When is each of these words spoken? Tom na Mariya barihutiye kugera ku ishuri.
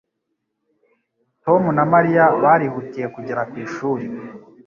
Tom 1.43 1.61
na 1.77 1.83
Mariya 1.93 2.25
barihutiye 2.43 3.07
kugera 3.15 3.41
ku 3.49 3.55
ishuri. 3.65 4.05